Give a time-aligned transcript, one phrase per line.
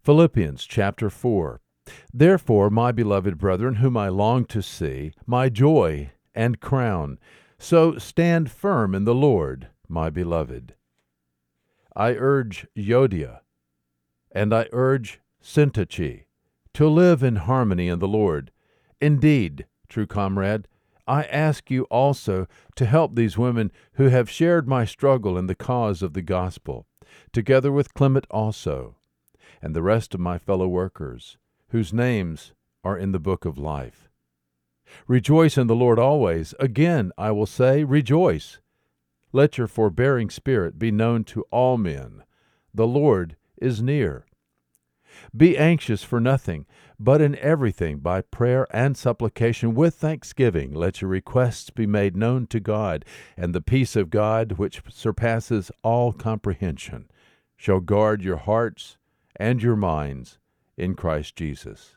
[0.00, 1.60] Philippians chapter 4.
[2.12, 7.18] Therefore, my beloved brethren, whom I long to see, my joy and crown,
[7.58, 10.74] so stand firm in the Lord, my beloved.
[11.94, 13.40] I urge Euodia,
[14.30, 16.24] and I urge Syntyche,
[16.74, 18.50] to live in harmony in the Lord.
[19.00, 20.68] Indeed, true comrade,
[21.06, 22.46] I ask you also
[22.76, 26.86] to help these women who have shared my struggle in the cause of the gospel,
[27.32, 28.96] together with Clement also,
[29.60, 31.36] and the rest of my fellow workers,
[31.68, 32.52] whose names
[32.84, 34.08] are in the book of life.
[35.06, 36.54] Rejoice in the Lord always.
[36.60, 38.60] Again, I will say, rejoice.
[39.32, 42.24] Let your forbearing spirit be known to all men.
[42.74, 44.26] The Lord is near.
[45.36, 46.66] Be anxious for nothing,
[46.98, 52.46] but in everything by prayer and supplication with thanksgiving let your requests be made known
[52.48, 53.04] to God,
[53.36, 57.10] and the peace of God, which surpasses all comprehension,
[57.56, 58.96] shall guard your hearts
[59.42, 60.38] and your minds
[60.76, 61.96] in Christ Jesus.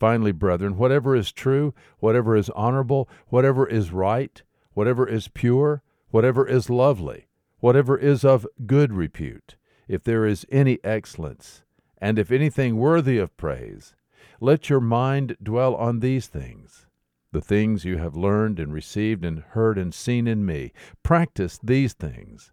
[0.00, 4.42] Finally, brethren, whatever is true, whatever is honorable, whatever is right,
[4.72, 7.28] whatever is pure, whatever is lovely,
[7.58, 9.56] whatever is of good repute,
[9.86, 11.62] if there is any excellence,
[11.98, 13.94] and if anything worthy of praise,
[14.40, 16.86] let your mind dwell on these things.
[17.32, 20.72] The things you have learned and received and heard and seen in me.
[21.02, 22.50] Practice these things,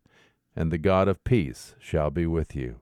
[0.58, 2.82] and the God of peace shall be with you.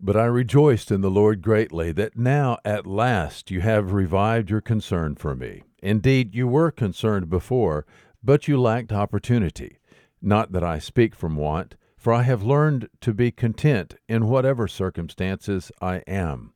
[0.00, 4.60] But I rejoiced in the Lord greatly that now at last you have revived your
[4.60, 5.64] concern for me.
[5.82, 7.84] Indeed, you were concerned before,
[8.22, 9.78] but you lacked opportunity.
[10.22, 14.68] Not that I speak from want for I have learned to be content in whatever
[14.68, 16.54] circumstances I am.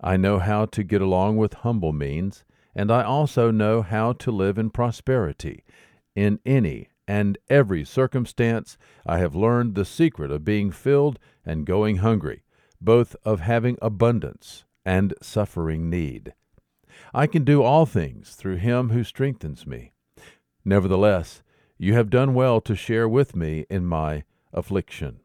[0.00, 2.44] I know how to get along with humble means,
[2.74, 5.64] and I also know how to live in prosperity.
[6.14, 11.98] In any and every circumstance, I have learned the secret of being filled and going
[11.98, 12.42] hungry,
[12.80, 16.32] both of having abundance and suffering need.
[17.12, 19.92] I can do all things through him who strengthens me.
[20.64, 21.42] Nevertheless,
[21.76, 25.20] you have done well to share with me in my affliction.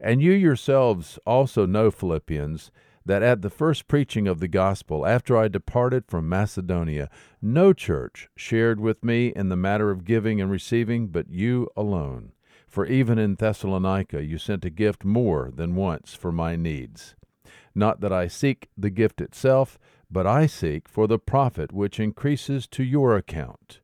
[0.00, 2.70] And you yourselves also know, Philippians,
[3.06, 7.10] that at the first preaching of the gospel, after I departed from Macedonia,
[7.42, 12.32] no church shared with me in the matter of giving and receiving, but you alone.
[12.66, 17.14] For even in Thessalonica you sent a gift more than once for my needs.
[17.74, 19.78] Not that I seek the gift itself,
[20.10, 23.80] but I seek for the profit which increases to your account.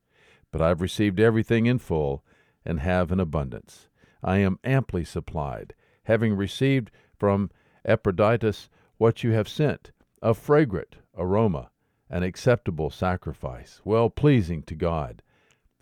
[0.50, 2.24] But I've received everything in full,
[2.64, 3.88] and have an abundance.
[4.22, 7.50] I am amply supplied, having received from
[7.84, 8.68] Epaphroditus
[9.00, 11.70] what you have sent, a fragrant aroma,
[12.10, 15.22] an acceptable sacrifice, well pleasing to God.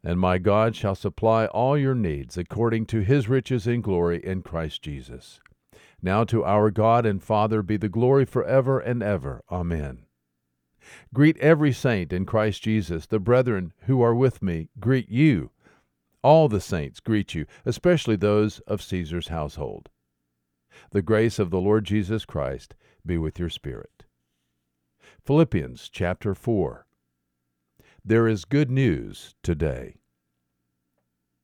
[0.04, 4.42] And my God shall supply all your needs according to his riches in glory in
[4.42, 5.40] Christ Jesus.
[6.00, 9.42] Now to our God and Father be the glory forever and ever.
[9.50, 10.04] Amen.
[11.12, 13.04] Greet every saint in Christ Jesus.
[13.04, 15.50] The brethren who are with me greet you.
[16.22, 19.88] All the saints greet you, especially those of Caesar's household.
[20.92, 22.76] The grace of the Lord Jesus Christ
[23.08, 24.04] be with your spirit.
[25.24, 26.86] Philippians chapter 4.
[28.04, 29.96] There is good news today.